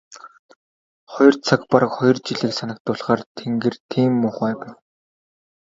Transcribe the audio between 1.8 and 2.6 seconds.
хоёр жилийг